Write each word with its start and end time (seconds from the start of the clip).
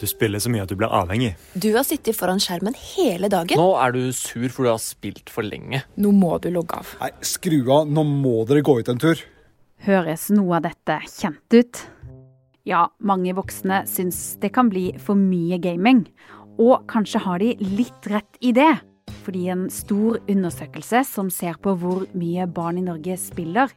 Du 0.00 0.06
spiller 0.08 0.40
så 0.40 0.48
mye 0.48 0.64
at 0.64 0.70
du 0.70 0.78
blir 0.80 0.88
avhengig. 0.88 1.34
Du 1.52 1.68
har 1.74 1.84
sittet 1.84 2.16
foran 2.16 2.40
skjermen 2.40 2.76
hele 2.94 3.28
dagen. 3.28 3.60
Nå 3.60 3.74
er 3.76 3.92
du 3.92 4.00
sur 4.16 4.46
fordi 4.48 4.70
du 4.70 4.72
har 4.72 4.80
spilt 4.80 5.32
for 5.32 5.44
lenge. 5.44 5.82
Nå 6.00 6.12
må 6.16 6.38
du 6.40 6.48
logge 6.54 6.78
av. 6.80 6.94
Nei, 7.02 7.10
skru 7.20 7.58
av. 7.68 7.90
Nå 7.90 8.04
må 8.08 8.38
dere 8.48 8.64
gå 8.64 8.78
ut 8.80 8.88
en 8.88 9.00
tur. 9.02 9.20
Høres 9.84 10.28
noe 10.32 10.56
av 10.56 10.64
dette 10.70 10.96
kjent 11.12 11.56
ut? 11.56 11.82
Ja, 12.68 12.86
mange 13.04 13.34
voksne 13.36 13.82
syns 13.88 14.38
det 14.40 14.52
kan 14.56 14.70
bli 14.72 14.90
for 15.00 15.20
mye 15.20 15.60
gaming. 15.60 16.06
Og 16.60 16.86
kanskje 16.88 17.20
har 17.24 17.40
de 17.44 17.54
litt 17.60 18.08
rett 18.08 18.40
i 18.40 18.54
det. 18.56 18.72
Fordi 19.24 19.46
en 19.52 19.66
stor 19.72 20.16
undersøkelse 20.30 21.02
som 21.08 21.28
ser 21.32 21.60
på 21.60 21.74
hvor 21.80 22.06
mye 22.16 22.46
barn 22.48 22.80
i 22.80 22.86
Norge 22.86 23.18
spiller, 23.20 23.68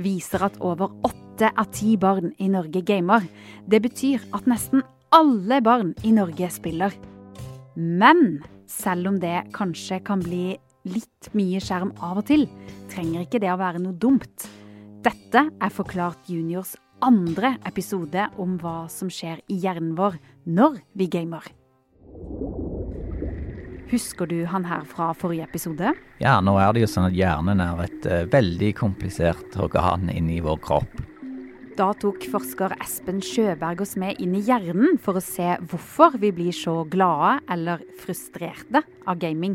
viser 0.00 0.46
at 0.46 0.56
over 0.64 0.92
åtte 1.04 1.50
av 1.52 1.68
ti 1.76 1.98
barn 2.00 2.32
i 2.40 2.48
Norge 2.48 2.80
gamer. 2.86 3.26
Det 3.68 3.82
betyr 3.84 4.24
at 4.36 4.48
nesten 4.48 4.84
alle 5.10 5.60
barn 5.60 5.94
i 6.02 6.12
Norge 6.14 6.50
spiller. 6.50 6.94
Men 7.74 8.42
selv 8.70 9.10
om 9.10 9.20
det 9.20 9.50
kanskje 9.54 10.00
kan 10.06 10.22
bli 10.22 10.54
litt 10.88 11.30
mye 11.36 11.60
skjerm 11.62 11.92
av 11.98 12.22
og 12.22 12.28
til, 12.30 12.46
trenger 12.92 13.26
ikke 13.26 13.40
det 13.42 13.50
å 13.52 13.58
være 13.60 13.82
noe 13.82 13.98
dumt. 13.98 14.46
Dette 15.04 15.46
er 15.50 15.74
Forklart 15.74 16.28
juniors 16.30 16.76
andre 17.04 17.54
episode 17.68 18.26
om 18.40 18.58
hva 18.60 18.84
som 18.92 19.10
skjer 19.12 19.40
i 19.48 19.56
hjernen 19.62 19.96
vår 19.98 20.18
når 20.46 20.80
vi 20.96 21.08
gamer. 21.10 21.46
Husker 23.90 24.28
du 24.30 24.44
han 24.46 24.68
her 24.68 24.84
fra 24.86 25.10
forrige 25.18 25.48
episode? 25.48 25.90
Ja, 26.22 26.36
nå 26.44 26.54
er 26.62 26.76
det 26.76 26.84
jo 26.84 26.90
sånn 26.92 27.08
at 27.08 27.16
hjernen 27.16 27.62
er 27.64 27.80
et 27.88 28.04
uh, 28.06 28.20
veldig 28.30 28.70
komplisert 28.78 29.56
organ 29.58 30.06
inni 30.12 30.38
vår 30.44 30.60
kropp. 30.62 31.00
Da 31.78 31.92
tok 31.94 32.24
forsker 32.26 32.72
Espen 32.82 33.20
Sjøberg 33.22 33.84
oss 33.84 33.94
med 34.00 34.18
inn 34.22 34.32
i 34.34 34.42
hjernen 34.42 34.96
for 35.02 35.18
å 35.18 35.22
se 35.22 35.52
hvorfor 35.70 36.16
vi 36.18 36.32
blir 36.34 36.54
så 36.56 36.80
glade 36.90 37.36
eller 37.52 37.84
frustrerte 38.00 38.82
av 39.06 39.20
gaming. 39.22 39.54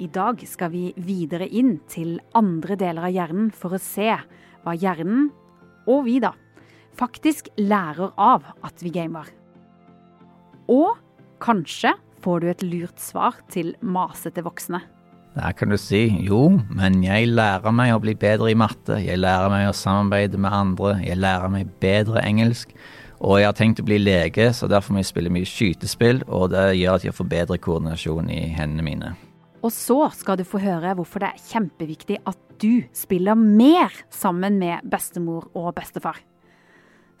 I 0.00 0.08
dag 0.10 0.42
skal 0.48 0.72
vi 0.72 0.84
videre 0.96 1.46
inn 1.46 1.76
til 1.92 2.16
andre 2.34 2.74
deler 2.80 3.06
av 3.06 3.14
hjernen 3.14 3.50
for 3.54 3.76
å 3.76 3.82
se 3.82 4.08
hva 4.64 4.74
hjernen, 4.74 5.28
og 5.86 6.06
vi 6.08 6.18
da, 6.22 6.32
faktisk 6.96 7.52
lærer 7.60 8.10
av 8.18 8.48
at 8.66 8.82
vi 8.82 8.90
gamer. 8.94 9.28
Og 10.72 10.96
kanskje 11.42 11.94
får 12.24 12.40
du 12.42 12.50
et 12.50 12.64
lurt 12.66 12.98
svar 13.00 13.38
til 13.52 13.76
masete 13.80 14.42
voksne. 14.44 14.82
Der 15.36 15.52
kan 15.54 15.70
du 15.70 15.76
si 15.78 16.08
jo, 16.26 16.58
men 16.74 17.04
jeg 17.04 17.28
lærer 17.30 17.70
meg 17.70 17.92
å 17.94 18.00
bli 18.02 18.16
bedre 18.18 18.50
i 18.50 18.56
matte, 18.58 18.96
jeg 18.98 19.20
lærer 19.20 19.52
meg 19.52 19.68
å 19.68 19.76
samarbeide 19.76 20.40
med 20.42 20.50
andre, 20.50 20.96
jeg 21.04 21.20
lærer 21.22 21.52
meg 21.52 21.70
bedre 21.82 22.24
engelsk, 22.26 22.74
og 23.20 23.38
jeg 23.38 23.46
har 23.46 23.54
tenkt 23.54 23.82
å 23.82 23.86
bli 23.86 24.00
lege, 24.00 24.48
så 24.56 24.66
derfor 24.66 24.96
må 24.96 25.04
jeg 25.04 25.10
spille 25.12 25.30
mye 25.30 25.46
skytespill, 25.46 26.24
og 26.26 26.50
det 26.54 26.64
gjør 26.80 26.98
at 26.98 27.06
jeg 27.06 27.14
får 27.14 27.30
bedre 27.30 27.60
koordinasjon 27.62 28.32
i 28.32 28.40
hendene 28.56 28.86
mine. 28.86 29.12
Og 29.60 29.70
så 29.76 30.00
skal 30.16 30.40
du 30.40 30.46
få 30.48 30.58
høre 30.62 30.96
hvorfor 30.96 31.22
det 31.22 31.34
er 31.34 31.46
kjempeviktig 31.50 32.18
at 32.26 32.40
du 32.60 32.82
spiller 32.96 33.38
mer 33.38 33.92
sammen 34.10 34.58
med 34.58 34.88
bestemor 34.90 35.46
og 35.54 35.74
bestefar. 35.76 36.18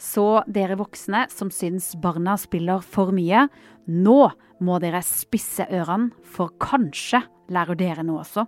Så 0.00 0.40
dere 0.48 0.78
voksne 0.80 1.26
som 1.28 1.50
syns 1.52 1.92
barna 2.00 2.38
spiller 2.40 2.80
for 2.80 3.12
mye, 3.12 3.44
nå 3.84 4.20
må 4.64 4.78
dere 4.80 5.02
spisse 5.04 5.66
ørene, 5.68 6.14
for 6.24 6.54
kanskje 6.62 7.20
lærer 7.52 7.76
dere 7.76 8.04
noe 8.06 8.22
også. 8.22 8.46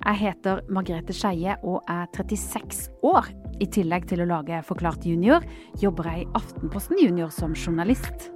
Jeg 0.00 0.16
heter 0.16 0.60
Margrethe 0.72 1.14
Skeie 1.16 1.56
og 1.60 1.84
er 1.88 2.06
36 2.16 2.88
år. 3.04 3.28
I 3.60 3.68
tillegg 3.68 4.06
til 4.08 4.24
å 4.24 4.28
lage 4.28 4.62
Forklart 4.64 5.04
junior, 5.08 5.44
jobber 5.80 6.08
jeg 6.08 6.24
i 6.24 6.30
Aftenposten 6.36 7.00
Junior 7.00 7.32
som 7.32 7.56
journalist. 7.56 8.30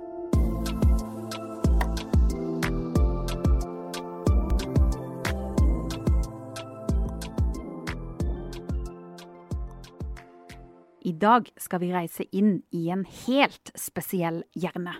Dag 11.24 11.48
skal 11.60 11.80
vi 11.82 11.90
reise 11.94 12.26
inn 12.36 12.58
i 12.74 12.86
en 12.92 13.04
helt 13.24 13.72
spesiell 13.78 14.42
hjerne. 14.58 14.98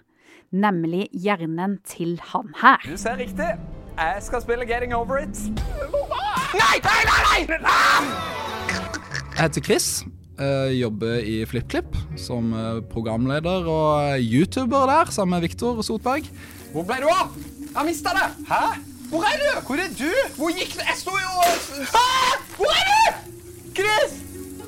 Nemlig 0.55 1.09
hjernen 1.12 1.79
til 1.89 2.17
han 2.33 2.53
her. 2.62 2.83
Du 2.87 2.97
ser 3.01 3.19
riktig. 3.21 3.55
Jeg 3.95 4.23
skal 4.27 4.43
spille 4.43 4.67
Getting 4.67 4.95
Over 4.95 5.23
It. 5.23 5.39
Nei, 6.55 6.77
nei, 6.83 7.01
nei! 7.07 7.59
nei! 7.62 8.35
Jeg 9.35 9.43
heter 9.43 9.65
Chris. 9.67 9.89
Jeg 10.39 10.79
jobber 10.81 11.21
i 11.23 11.37
FlippKlipp 11.47 11.95
som 12.19 12.51
eh, 12.59 12.81
programleder 12.91 13.69
og 13.71 14.19
YouTuber 14.19 14.89
der, 14.91 15.12
sammen 15.15 15.37
med 15.37 15.47
Viktor 15.47 15.79
Sotberg. 15.87 16.27
Hvor 16.73 16.83
ble 16.89 16.99
du 17.05 17.06
av? 17.11 17.37
Jeg 17.61 17.71
har 17.77 17.87
mista 17.87 18.17
det. 18.17 18.27
Hæ? 18.51 18.62
Hvor 19.12 19.29
er 19.31 19.39
du? 19.39 19.47
Hvor 19.69 19.79
er 19.85 19.95
du? 19.95 20.11
Hvor 20.41 20.51
gikk 20.59 20.75
det? 20.75 20.89
Jeg 20.91 20.99
sto 21.05 21.15
jo 21.15 21.47
Hæ? 21.95 22.06
Hvor 22.56 22.75
er 22.75 22.91
du? 22.91 23.33
Chris! 23.79 24.24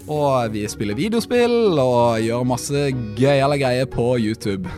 Og 0.06 0.52
vi 0.54 0.62
spiller 0.70 0.98
videospill 0.98 1.78
og 1.82 2.20
gjør 2.22 2.46
masse 2.46 2.82
gøyale 3.18 3.58
greier 3.58 3.88
på 3.90 4.12
YouTube. 4.22 4.70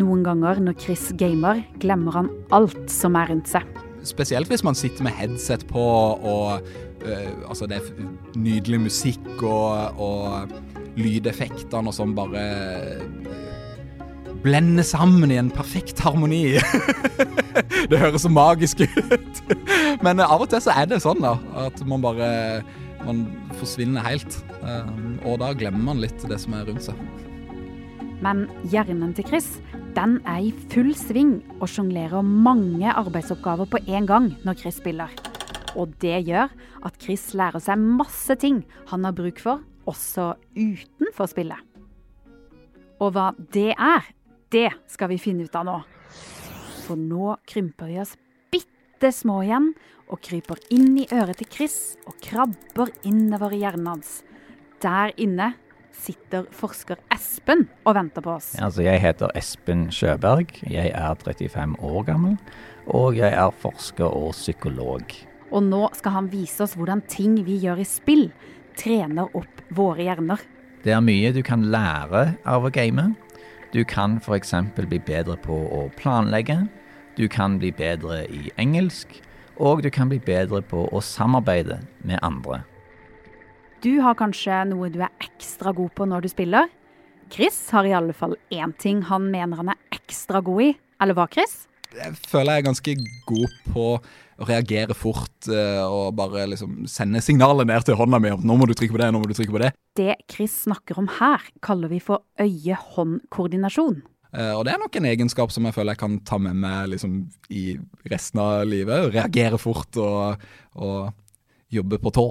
Noen 0.00 0.22
ganger 0.24 0.62
når 0.64 0.78
Chris 0.80 1.10
gamer, 1.20 1.60
glemmer 1.82 2.16
han 2.16 2.30
alt 2.56 2.86
som 2.92 3.18
er 3.20 3.28
rundt 3.32 3.50
seg. 3.50 3.66
Spesielt 4.06 4.48
hvis 4.48 4.64
man 4.64 4.78
sitter 4.78 5.04
med 5.04 5.12
headset 5.18 5.66
på 5.68 5.82
og 5.84 6.62
øh, 7.04 7.28
Altså, 7.50 7.66
det 7.68 7.80
er 7.80 8.38
nydelig 8.38 8.80
musikk 8.86 9.42
og, 9.42 10.00
og 10.00 10.96
lydeffektene 10.96 11.92
og 11.92 11.96
sånn 11.96 12.16
bare 12.16 12.46
blende 14.40 14.40
blender 14.40 14.86
sammen 14.88 15.30
i 15.30 15.36
en 15.36 15.50
perfekt 15.52 16.00
harmoni. 16.00 16.56
det 17.90 17.98
høres 18.00 18.24
så 18.24 18.30
magisk 18.32 18.80
ut. 18.80 19.42
Men 20.04 20.22
av 20.24 20.40
og 20.40 20.48
til 20.48 20.62
så 20.64 20.72
er 20.72 20.88
det 20.88 21.02
sånn, 21.04 21.20
da. 21.20 21.34
At 21.66 21.82
man 21.84 22.00
bare 22.00 22.30
Man 23.06 23.24
forsvinner 23.60 24.04
helt. 24.04 24.38
Og 25.24 25.40
da 25.42 25.52
glemmer 25.56 25.92
man 25.92 26.02
litt 26.02 26.28
det 26.28 26.40
som 26.42 26.56
er 26.58 26.68
rundt 26.68 26.86
seg. 26.88 26.98
Men 28.20 28.44
hjernen 28.68 29.14
til 29.16 29.24
Chris 29.28 29.54
den 29.96 30.18
er 30.28 30.44
i 30.44 30.52
full 30.70 30.92
sving 30.94 31.40
og 31.58 31.66
sjonglerer 31.72 32.22
mange 32.22 32.92
arbeidsoppgaver 32.92 33.66
på 33.72 33.80
en 33.90 34.06
gang 34.06 34.28
når 34.46 34.60
Chris 34.60 34.78
spiller. 34.78 35.10
Og 35.78 35.94
det 36.02 36.20
gjør 36.28 36.52
at 36.86 36.98
Chris 37.02 37.30
lærer 37.38 37.62
seg 37.62 37.80
masse 37.80 38.36
ting 38.38 38.62
han 38.90 39.06
har 39.06 39.16
bruk 39.16 39.40
for, 39.42 39.64
også 39.90 40.34
utenfor 40.54 41.30
spillet. 41.30 41.58
Og 43.00 43.14
hva 43.16 43.30
det 43.54 43.72
er, 43.74 44.06
det 44.52 44.68
skal 44.90 45.10
vi 45.10 45.18
finne 45.22 45.48
ut 45.48 45.56
av 45.56 45.66
nå. 45.66 45.78
For 46.84 47.00
nå 47.00 47.36
krymper 47.48 47.90
vi 47.90 48.00
oss 48.02 48.14
bitte 48.52 49.12
små 49.14 49.40
igjen 49.46 49.72
og 50.10 50.20
kryper 50.26 50.60
inn 50.74 50.98
i 50.98 51.08
øret 51.14 51.40
til 51.40 51.48
Chris 51.50 51.78
og 52.08 52.18
krabber 52.24 52.90
innover 53.06 53.54
i 53.54 53.62
hjernen 53.62 53.88
hans. 53.92 54.20
Der 54.82 55.14
inne 55.20 55.52
sitter 56.00 56.46
forsker 56.54 57.00
Espen 57.12 57.66
og 57.84 57.96
venter 57.98 58.24
på 58.24 58.34
oss. 58.38 58.54
Altså, 58.62 58.84
jeg 58.86 59.02
heter 59.02 59.32
Espen 59.38 59.88
Sjøberg. 59.94 60.54
Jeg 60.70 60.92
er 60.94 61.18
35 61.20 61.76
år 61.84 62.06
gammel, 62.08 62.38
og 62.86 63.18
jeg 63.18 63.32
er 63.32 63.58
forsker 63.62 64.08
og 64.08 64.32
psykolog. 64.36 65.04
Og 65.50 65.64
nå 65.66 65.86
skal 65.98 66.16
han 66.16 66.30
vise 66.32 66.62
oss 66.64 66.76
hvordan 66.78 67.02
ting 67.10 67.40
vi 67.46 67.58
gjør 67.64 67.82
i 67.82 67.88
spill, 67.88 68.28
trener 68.78 69.30
opp 69.36 69.64
våre 69.74 70.06
hjerner. 70.06 70.42
Det 70.80 70.94
er 70.96 71.02
mye 71.04 71.32
du 71.36 71.42
kan 71.44 71.66
lære 71.68 72.30
av 72.48 72.64
å 72.64 72.72
game. 72.72 73.10
Du 73.74 73.82
kan 73.84 74.16
f.eks. 74.18 74.54
bli 74.78 74.98
bedre 75.04 75.36
på 75.44 75.56
å 75.76 75.88
planlegge. 75.98 76.62
Du 77.18 77.26
kan 77.28 77.58
bli 77.60 77.70
bedre 77.76 78.24
i 78.32 78.48
engelsk. 78.58 79.20
Og 79.60 79.82
du 79.84 79.90
kan 79.92 80.08
bli 80.08 80.18
bedre 80.24 80.62
på 80.64 80.86
å 80.88 81.02
samarbeide 81.04 81.82
med 82.08 82.20
andre. 82.24 82.62
Du 83.84 84.00
har 84.04 84.16
kanskje 84.16 84.62
noe 84.68 84.88
du 84.92 85.00
er 85.04 85.12
ekstra 85.24 85.72
god 85.76 85.92
på 85.96 86.06
når 86.08 86.24
du 86.24 86.30
spiller. 86.32 86.68
Chris 87.30 87.58
har 87.72 87.86
i 87.86 87.94
alle 87.96 88.16
fall 88.16 88.34
én 88.52 88.72
ting 88.80 89.04
han 89.08 89.28
mener 89.32 89.60
han 89.60 89.72
er 89.72 89.98
ekstra 90.00 90.40
god 90.44 90.64
i. 90.64 90.72
Eller 91.00 91.16
hva, 91.16 91.28
Chris? 91.32 91.66
Jeg 91.96 92.16
føler 92.28 92.56
jeg 92.56 92.62
er 92.62 92.66
ganske 92.66 92.96
god 93.28 93.54
på 93.72 93.86
å 94.40 94.46
reagere 94.48 94.96
fort 94.96 95.48
uh, 95.52 95.84
og 95.84 96.14
bare 96.16 96.46
liksom 96.48 96.86
sende 96.88 97.20
signaler 97.24 97.66
ned 97.68 97.84
til 97.84 97.98
hånda 97.98 98.20
mi 98.22 98.32
om 98.32 98.44
nå 98.46 98.56
må 98.56 98.68
du 98.68 98.72
trykke 98.78 98.94
på 98.94 99.00
det, 99.02 99.10
nå 99.12 99.20
må 99.20 99.28
du 99.28 99.34
trykke 99.36 99.52
på 99.52 99.62
det. 99.62 99.72
Det 99.98 100.14
Chris 100.32 100.54
snakker 100.64 101.00
om 101.02 101.10
her, 101.18 101.44
kaller 101.64 101.92
vi 101.92 102.00
for 102.04 102.24
øye-hånd-koordinasjon. 102.40 104.00
Uh, 104.30 104.54
og 104.58 104.64
det 104.66 104.74
er 104.74 104.82
nok 104.82 104.96
en 104.96 105.08
egenskap 105.10 105.50
som 105.50 105.66
jeg 105.66 105.74
føler 105.74 105.96
jeg 105.96 106.02
kan 106.04 106.20
ta 106.26 106.38
med 106.38 106.58
meg 106.62 106.92
liksom, 106.92 107.24
i 107.50 107.74
resten 108.10 108.42
av 108.42 108.62
livet. 108.68 109.10
Reagere 109.14 109.58
fort 109.58 109.98
og, 109.98 110.44
og 110.78 111.10
jobbe 111.70 111.98
på 112.02 112.14
tå. 112.14 112.26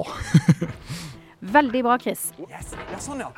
Veldig 1.55 1.83
bra, 1.85 1.95
Chris. 1.99 2.29
Yes. 2.49 2.73
Ja, 2.91 2.99
sånn, 2.99 3.23
ja. 3.23 3.31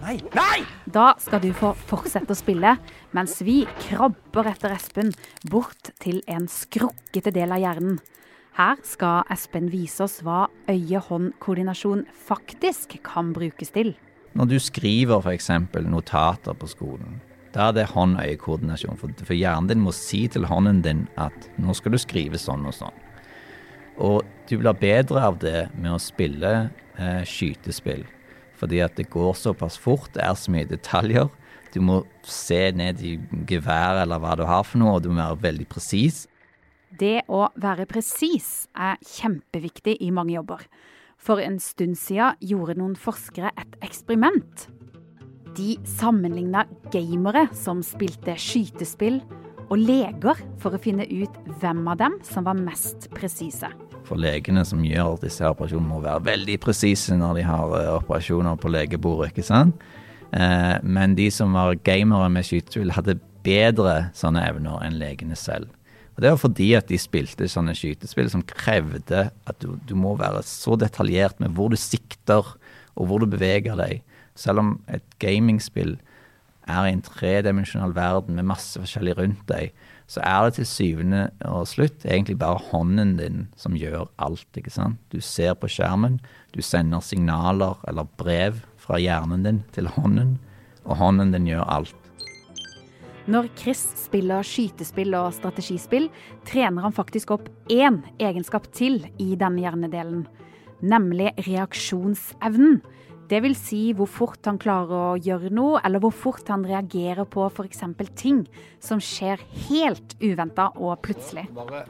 Nei! 0.00 0.16
Nei! 0.36 0.60
Da 0.88 1.14
skal 1.20 1.42
du 1.44 1.50
få 1.56 1.72
fortsette 1.88 2.32
å 2.32 2.38
spille, 2.38 2.74
mens 3.16 3.38
vi 3.44 3.62
krabber 3.86 4.48
etter 4.52 4.72
Espen 4.72 5.12
bort 5.52 5.92
til 6.00 6.20
en 6.28 6.48
skrukkete 6.52 7.32
del 7.36 7.52
av 7.56 7.60
hjernen. 7.62 7.98
Her 8.56 8.80
skal 8.84 9.28
Espen 9.32 9.70
vise 9.72 10.04
oss 10.04 10.18
hva 10.24 10.46
øye-hånd-koordinasjon 10.68 12.06
faktisk 12.28 12.98
kan 13.06 13.32
brukes 13.36 13.72
til. 13.76 13.94
Når 14.36 14.52
du 14.52 14.56
skriver 14.62 15.24
f.eks. 15.24 15.50
notater 15.88 16.56
på 16.56 16.68
skolen, 16.70 17.20
da 17.54 17.68
er 17.68 17.76
det 17.76 17.88
hånd-øye-koordinasjon. 17.90 18.98
For, 19.00 19.12
for 19.26 19.36
hjernen 19.36 19.70
din 19.70 19.82
må 19.82 19.94
si 19.96 20.26
til 20.30 20.46
hånden 20.50 20.82
din 20.86 21.06
at 21.20 21.50
nå 21.58 21.74
skal 21.74 21.96
du 21.96 22.00
skrive 22.00 22.38
sånn 22.38 22.66
og 22.68 22.76
sånn. 22.76 23.02
Og 24.00 24.22
du 24.48 24.56
blir 24.60 24.78
bedre 24.80 25.26
av 25.26 25.40
det 25.42 25.68
med 25.76 25.92
å 25.94 26.00
spille 26.02 26.52
eh, 26.96 27.22
skytespill. 27.26 28.06
Fordi 28.60 28.80
at 28.84 28.96
det 29.00 29.10
går 29.12 29.34
såpass 29.38 29.78
fort, 29.80 30.10
det 30.14 30.24
er 30.24 30.36
så 30.36 30.52
mye 30.52 30.68
detaljer. 30.68 31.30
Du 31.74 31.80
må 31.84 32.02
se 32.26 32.70
ned 32.74 33.02
i 33.06 33.14
geværet 33.48 34.04
eller 34.04 34.20
hva 34.22 34.34
du 34.38 34.44
har 34.48 34.64
for 34.66 34.82
noe, 34.82 34.96
og 34.98 35.04
du 35.04 35.10
må 35.12 35.20
være 35.20 35.42
veldig 35.44 35.68
presis. 35.70 36.24
Det 36.90 37.22
å 37.30 37.46
være 37.60 37.86
presis 37.88 38.66
er 38.74 38.98
kjempeviktig 39.06 39.96
i 40.02 40.10
mange 40.14 40.34
jobber. 40.34 40.64
For 41.20 41.40
en 41.42 41.60
stund 41.62 41.98
siden 42.00 42.38
gjorde 42.42 42.78
noen 42.80 42.96
forskere 42.98 43.52
et 43.60 43.76
eksperiment. 43.84 44.66
De 45.56 45.76
sammenligna 45.98 46.64
gamere 46.92 47.48
som 47.56 47.80
spilte 47.82 48.36
skytespill, 48.38 49.20
og 49.70 49.78
leger 49.78 50.38
for 50.58 50.74
å 50.74 50.80
finne 50.82 51.06
ut 51.06 51.36
hvem 51.60 51.84
av 51.92 52.00
dem 52.00 52.16
som 52.26 52.46
var 52.46 52.58
mest 52.58 53.06
presise. 53.14 53.70
For 54.06 54.18
legene 54.18 54.64
som 54.66 54.82
gjør 54.82 55.20
disse 55.22 55.46
operasjonene, 55.46 55.90
må 55.90 56.00
være 56.02 56.24
veldig 56.26 56.56
presise 56.62 57.14
når 57.18 57.38
de 57.38 57.44
har 57.46 57.74
eh, 57.78 57.90
operasjoner 57.94 58.58
på 58.58 58.72
legebordet, 58.72 59.30
ikke 59.30 59.46
sant? 59.46 59.84
Eh, 60.34 60.76
men 60.82 61.14
de 61.18 61.28
som 61.34 61.54
var 61.54 61.78
gamere 61.86 62.30
med 62.34 62.46
skytespill, 62.46 62.90
hadde 62.96 63.20
bedre 63.46 64.10
sånne 64.18 64.42
evner 64.48 64.82
enn 64.86 64.98
legene 65.00 65.38
selv. 65.38 65.70
Og 66.16 66.24
Det 66.24 66.34
var 66.34 66.42
fordi 66.42 66.68
at 66.76 66.90
de 66.90 66.98
spilte 67.00 67.46
sånne 67.48 67.76
skytespill 67.78 68.30
som 68.32 68.42
krevde 68.44 69.28
at 69.30 69.62
du, 69.62 69.76
du 69.86 69.94
må 69.96 70.16
være 70.18 70.42
så 70.46 70.74
detaljert 70.78 71.38
med 71.40 71.54
hvor 71.54 71.70
du 71.70 71.78
sikter 71.78 72.42
og 72.98 73.06
hvor 73.06 73.22
du 73.22 73.30
beveger 73.30 73.78
deg. 73.78 74.02
Selv 74.40 74.62
om 74.62 74.72
et 74.88 75.04
gamingspill 75.20 75.98
er 76.70 76.86
i 76.86 76.92
en 76.94 77.04
tredimensjonal 77.04 77.92
verden 77.96 78.38
med 78.38 78.48
masse 78.48 78.80
forskjellig 78.80 79.16
rundt 79.18 79.42
deg, 79.50 79.74
så 80.10 80.22
er 80.26 80.46
det 80.46 80.56
til 80.56 80.66
syvende 80.66 81.22
og 81.46 81.68
slutt 81.70 82.04
egentlig 82.06 82.38
bare 82.40 82.62
hånden 82.70 83.14
din 83.20 83.44
som 83.60 83.76
gjør 83.78 84.08
alt. 84.18 84.48
ikke 84.56 84.72
sant? 84.72 84.98
Du 85.12 85.20
ser 85.22 85.54
på 85.54 85.70
skjermen, 85.70 86.18
du 86.54 86.62
sender 86.62 87.04
signaler 87.04 87.78
eller 87.88 88.08
brev 88.18 88.62
fra 88.80 88.98
hjernen 88.98 89.44
din 89.46 89.62
til 89.74 89.90
hånden, 89.94 90.38
og 90.84 90.96
hånden 90.98 91.34
din 91.36 91.46
gjør 91.52 91.68
alt. 91.68 91.96
Når 93.30 93.46
Chris 93.60 93.82
spiller 94.00 94.42
skytespill 94.42 95.14
og 95.14 95.34
strategispill, 95.36 96.08
trener 96.48 96.82
han 96.82 96.96
faktisk 96.96 97.30
opp 97.36 97.50
én 97.70 98.00
egenskap 98.18 98.66
til 98.74 99.04
i 99.22 99.36
denne 99.38 99.62
hjernedelen, 99.62 100.24
nemlig 100.80 101.30
reaksjonsevnen. 101.46 102.80
Det 103.30 103.38
vil 103.44 103.54
si 103.54 103.92
hvor 103.94 104.08
fort 104.10 104.46
han 104.48 104.58
klarer 104.58 104.90
å 105.14 105.18
gjøre 105.22 105.52
noe, 105.54 105.78
eller 105.86 106.02
hvor 106.02 106.10
fort 106.10 106.48
han 106.50 106.64
reagerer 106.66 107.28
på 107.30 107.44
f.eks. 107.46 107.84
ting 108.18 108.40
som 108.82 108.98
skjer 108.98 109.38
helt 109.68 110.16
uventa 110.18 110.72
og 110.74 110.96
plutselig. 111.04 111.46
Bare 111.54 111.84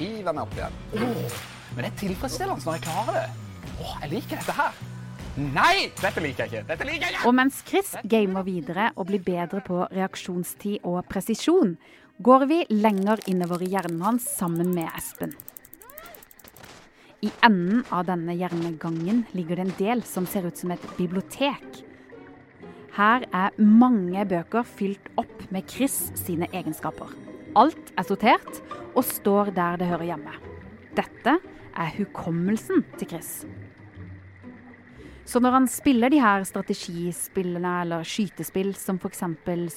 hiver 0.00 0.34
meg 0.34 0.42
opp 0.42 0.56
igjen. 0.58 0.80
Men 0.96 1.84
det 1.84 1.92
er 1.92 2.00
tilfredsstillende 2.02 2.66
når 2.66 2.80
jeg 2.80 2.84
klarer 2.88 3.20
det. 3.20 3.28
Åh, 3.78 3.94
jeg 4.02 4.12
liker 4.16 4.42
dette 4.42 4.56
her. 4.58 4.82
Nei, 5.38 5.76
dette 6.02 6.20
liker 6.20 6.44
jeg 6.44 6.50
ikke. 6.50 6.66
Dette 6.72 6.88
liker 6.90 7.06
jeg 7.06 7.14
ikke. 7.14 7.28
Og 7.30 7.38
mens 7.38 7.62
Chris 7.68 7.94
gamer 8.02 8.44
videre 8.44 8.90
og 8.96 9.06
blir 9.08 9.22
bedre 9.24 9.62
på 9.64 9.86
reaksjonstid 9.86 10.82
og 10.82 11.06
presisjon, 11.08 11.76
går 12.18 12.48
vi 12.50 12.60
lenger 12.74 13.22
innover 13.30 13.62
i 13.62 13.70
hjernen 13.70 14.02
hans 14.02 14.26
sammen 14.34 14.74
med 14.74 14.90
Espen. 14.98 15.38
I 17.22 17.30
enden 17.46 17.84
av 17.94 18.08
denne 18.08 18.34
hjernegangen 18.34 19.20
ligger 19.30 19.60
det 19.60 19.64
en 19.68 19.76
del 19.78 20.00
som 20.02 20.24
ser 20.26 20.48
ut 20.48 20.58
som 20.58 20.72
et 20.74 20.86
bibliotek. 20.96 21.76
Her 22.96 23.22
er 23.30 23.54
mange 23.62 24.24
bøker 24.26 24.66
fylt 24.66 25.06
opp 25.22 25.44
med 25.54 25.70
Chris 25.70 26.10
sine 26.18 26.48
egenskaper. 26.50 27.12
Alt 27.54 27.92
er 27.94 28.08
sortert 28.08 28.58
og 28.96 29.06
står 29.06 29.52
der 29.54 29.78
det 29.78 29.92
hører 29.92 30.08
hjemme. 30.10 30.34
Dette 30.98 31.36
er 31.38 31.94
hukommelsen 32.00 32.82
til 32.98 33.12
Chris. 33.14 33.30
Så 35.22 35.38
når 35.38 35.60
han 35.60 35.70
spiller 35.70 36.10
de 36.10 36.18
her 36.20 36.42
strategispillene 36.42 37.78
eller 37.84 38.02
skytespill 38.02 38.74
som 38.74 38.98
f.eks. 38.98 39.22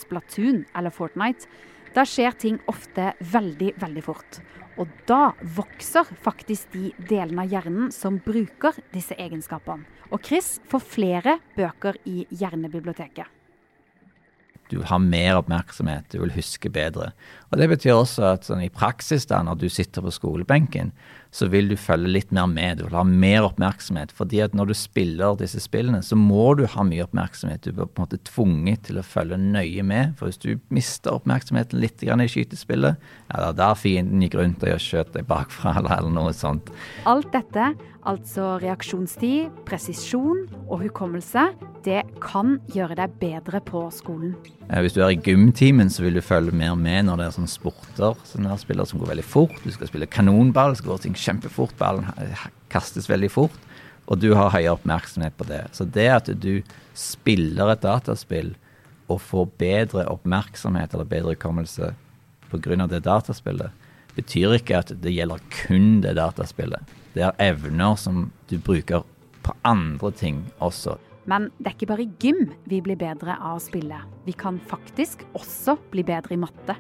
Splatoon 0.02 0.64
eller 0.74 0.90
Fortnite, 0.90 1.46
da 1.94 2.10
skjer 2.10 2.34
ting 2.42 2.58
ofte 2.68 3.14
veldig, 3.22 3.76
veldig 3.86 4.10
fort. 4.10 4.42
Og 4.82 4.92
da 5.08 5.32
vokser 5.56 6.10
faktisk 6.24 6.74
de 6.76 6.90
delene 7.10 7.46
av 7.46 7.54
hjernen 7.54 7.94
som 7.96 8.20
bruker 8.24 8.76
disse 8.94 9.16
egenskapene. 9.16 9.88
Og 10.12 10.22
Chris 10.26 10.58
får 10.70 10.84
flere 10.84 11.40
bøker 11.56 11.98
i 12.06 12.26
hjernebiblioteket. 12.30 13.32
Du 14.70 14.80
har 14.82 14.98
mer 14.98 15.38
oppmerksomhet, 15.38 16.08
du 16.10 16.20
vil 16.24 16.34
huske 16.34 16.72
bedre. 16.74 17.12
Og 17.52 17.60
Det 17.60 17.68
betyr 17.70 17.94
også 17.94 18.24
at 18.32 18.48
sånn, 18.48 18.64
i 18.66 18.74
praksis, 18.74 19.28
da, 19.30 19.44
når 19.46 19.60
du 19.62 19.68
sitter 19.70 20.02
på 20.02 20.14
skolebenken, 20.14 20.92
så 21.36 21.50
vil 21.52 21.68
du 21.68 21.76
følge 21.76 22.14
litt 22.14 22.32
mer 22.36 22.48
med. 22.48 22.80
Du 22.80 22.86
vil 22.86 22.96
ha 22.96 23.04
mer 23.04 23.50
oppmerksomhet. 23.50 24.14
fordi 24.16 24.40
at 24.46 24.54
når 24.56 24.72
du 24.72 24.74
spiller 24.74 25.36
disse 25.36 25.60
spillene, 25.60 26.00
så 26.04 26.16
må 26.16 26.54
du 26.56 26.64
ha 26.72 26.84
mye 26.88 27.04
oppmerksomhet. 27.04 27.66
Du 27.66 27.74
blir 27.74 27.90
på 27.90 28.00
en 28.00 28.08
måte 28.08 28.22
tvunget 28.24 28.86
til 28.88 29.00
å 29.00 29.04
følge 29.04 29.38
nøye 29.42 29.84
med. 29.84 30.16
For 30.16 30.30
hvis 30.30 30.40
du 30.40 30.62
mister 30.70 31.18
oppmerksomheten 31.18 31.82
litt 31.82 32.04
i 32.04 32.30
skytespillet, 32.32 32.96
ja, 33.28 33.36
det 33.36 33.50
er 33.50 33.60
der 33.60 33.76
fienden 33.76 34.24
gikk 34.24 34.40
rundt 34.40 34.64
og 34.64 34.80
skjøt 34.80 35.12
deg 35.14 35.28
bakfra, 35.28 35.76
eller, 35.80 35.96
eller 36.00 36.16
noe 36.16 36.34
sånt. 36.34 36.72
Alt 37.06 37.34
dette, 37.36 37.74
altså 38.08 38.56
reaksjonstid, 38.64 39.52
presisjon 39.68 40.46
og 40.70 40.86
hukommelse, 40.86 41.50
det 41.86 42.04
kan 42.24 42.60
gjøre 42.74 42.98
deg 43.02 43.18
bedre 43.22 43.62
på 43.66 43.88
skolen. 43.94 44.38
Eh, 44.70 44.82
hvis 44.82 44.96
du 44.96 45.02
er 45.04 45.14
i 45.14 45.20
gymtimen, 45.22 45.92
så 45.94 46.06
vil 46.06 46.18
du 46.18 46.24
følge 46.26 46.56
mer 46.56 46.74
med 46.80 47.06
når 47.06 47.20
det 47.20 47.28
er 47.28 47.36
sånne 47.36 47.52
sporter 47.52 48.18
sånne 48.26 48.56
spiller 48.62 48.88
som 48.90 49.02
går 49.02 49.12
veldig 49.14 49.26
fort. 49.28 49.58
Du 49.62 49.74
skal 49.74 49.90
spille 49.90 50.10
kanonball, 50.10 50.74
så 50.78 50.88
går 50.88 51.04
ting 51.06 51.18
kjempefort, 51.26 51.76
ballen 51.80 52.08
kastes 52.72 53.10
veldig 53.10 53.32
fort. 53.34 53.58
Og 54.06 54.22
du 54.22 54.32
har 54.38 54.54
høyere 54.54 54.76
oppmerksomhet 54.76 55.34
på 55.38 55.48
det. 55.50 55.64
Så 55.74 55.88
det 55.90 56.08
at 56.14 56.30
du 56.42 56.62
spiller 56.94 57.74
et 57.74 57.82
dataspill 57.82 58.54
og 59.10 59.22
får 59.22 59.50
bedre 59.62 60.06
oppmerksomhet 60.10 60.94
eller 60.94 61.10
bedre 61.10 61.34
hukommelse 61.36 61.94
pga. 62.50 62.88
det 62.88 63.04
dataspillet, 63.04 63.72
betyr 64.16 64.56
ikke 64.56 64.78
at 64.78 64.94
det 65.02 65.12
gjelder 65.14 65.42
kun 65.52 66.02
det 66.02 66.16
dataspillet. 66.16 66.82
Det 67.14 67.24
er 67.24 67.36
evner 67.40 67.96
som 67.96 68.32
du 68.50 68.58
bruker 68.58 69.04
på 69.44 69.54
andre 69.64 70.12
ting 70.12 70.46
også. 70.60 70.98
Men 71.26 71.50
det 71.58 71.72
er 71.72 71.76
ikke 71.76 71.90
bare 71.90 72.06
i 72.06 72.12
gym 72.22 72.54
vi 72.70 72.82
blir 72.86 72.98
bedre 72.98 73.38
av 73.40 73.58
å 73.58 73.64
spille. 73.64 73.98
Vi 74.26 74.34
kan 74.38 74.60
faktisk 74.70 75.26
også 75.34 75.78
bli 75.92 76.06
bedre 76.06 76.36
i 76.36 76.42
matte. 76.42 76.78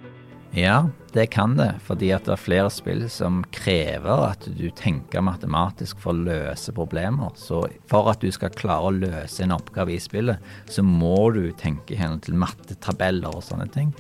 Ja, 0.56 0.88
det 1.12 1.26
kan 1.26 1.58
det, 1.58 1.74
fordi 1.84 2.14
at 2.16 2.30
det 2.30 2.32
er 2.32 2.40
flere 2.40 2.70
spill 2.72 3.02
som 3.12 3.42
krever 3.52 4.22
at 4.30 4.46
du 4.56 4.70
tenker 4.72 5.26
matematisk 5.28 6.00
for 6.00 6.16
å 6.16 6.28
løse 6.30 6.72
problemer. 6.72 7.34
Så 7.36 7.66
for 7.92 8.08
at 8.08 8.24
du 8.24 8.30
skal 8.32 8.54
klare 8.56 8.88
å 8.88 8.94
løse 8.96 9.44
en 9.44 9.52
oppgave 9.52 9.92
i 9.92 10.00
spillet, 10.00 10.40
så 10.72 10.86
må 10.88 11.34
du 11.36 11.50
tenke 11.60 12.00
henhold 12.00 12.24
til 12.24 12.40
mattetabeller 12.40 13.36
og 13.36 13.44
sånne 13.44 13.68
ting. 13.74 13.92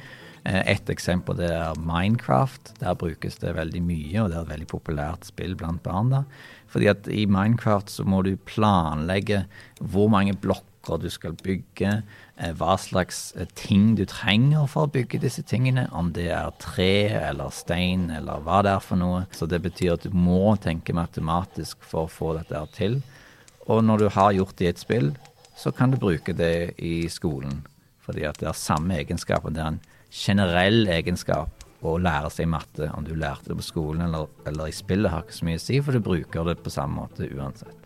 Eh, 0.47 0.61
et 0.77 0.93
eksempel 0.93 1.35
det 1.41 1.51
er 1.51 1.75
Minecraft. 1.75 2.71
Der 2.79 2.95
brukes 3.03 3.35
det 3.43 3.57
veldig 3.59 3.83
mye, 3.83 4.21
og 4.23 4.31
det 4.31 4.37
er 4.37 4.45
et 4.45 4.53
veldig 4.53 4.69
populært 4.71 5.27
spill 5.27 5.57
blant 5.59 5.83
barn. 5.83 6.13
da. 6.15 6.23
Fordi 6.71 6.87
at 6.87 7.11
i 7.11 7.25
Minecraft 7.27 7.91
så 7.91 8.07
må 8.07 8.23
du 8.23 8.37
planlegge 8.47 9.43
hvor 9.81 10.07
mange 10.13 10.39
blokker 10.39 10.74
du 11.01 11.09
skal 11.09 11.33
bygge, 11.39 11.91
eh, 12.37 12.53
hva 12.57 12.75
slags 12.77 13.33
eh, 13.35 13.47
ting 13.57 13.95
du 13.97 14.05
trenger 14.05 14.67
for 14.69 14.85
å 14.85 14.91
bygge 14.93 15.21
disse 15.23 15.43
tingene. 15.43 15.87
Om 15.91 16.13
det 16.13 16.29
er 16.35 16.53
tre 16.61 17.09
eller 17.17 17.53
stein 17.53 18.09
eller 18.13 18.43
hva 18.45 18.61
det 18.65 18.75
er 18.75 18.85
for 18.85 19.01
noe. 19.01 19.25
Så 19.35 19.49
det 19.49 19.63
betyr 19.65 19.95
at 19.95 20.05
du 20.05 20.13
må 20.13 20.55
tenke 20.61 20.95
matematisk 20.95 21.81
for 21.81 22.05
å 22.05 22.13
få 22.13 22.35
dette 22.37 22.61
til. 22.77 23.01
Og 23.65 23.81
når 23.83 24.05
du 24.05 24.09
har 24.13 24.35
gjort 24.37 24.57
det 24.59 24.67
i 24.67 24.73
et 24.73 24.81
spill, 24.81 25.13
så 25.57 25.73
kan 25.73 25.91
du 25.91 25.97
bruke 25.97 26.35
det 26.37 26.75
i 26.77 27.07
skolen. 27.09 27.63
Fordi 28.05 28.25
at 28.29 28.37
det 28.39 28.51
er 28.51 28.57
samme 28.59 28.99
egenskaper. 29.01 29.53
Det 29.53 29.63
er 29.63 29.73
en 29.73 29.85
generell 30.13 30.85
egenskap 30.93 31.65
å 31.85 31.95
lære 32.01 32.31
seg 32.33 32.49
matte. 32.49 32.89
Om 32.93 33.07
du 33.07 33.15
lærte 33.17 33.51
det 33.51 33.57
på 33.59 33.65
skolen 33.65 34.07
eller, 34.07 34.29
eller 34.47 34.69
i 34.69 34.75
spillet, 34.75 35.11
har 35.11 35.25
ikke 35.25 35.39
så 35.39 35.49
mye 35.49 35.61
å 35.61 35.65
si, 35.65 35.81
for 35.81 35.95
du 35.95 36.05
bruker 36.05 36.47
det 36.49 36.59
på 36.63 36.73
samme 36.73 37.03
måte 37.03 37.29
uansett. 37.29 37.84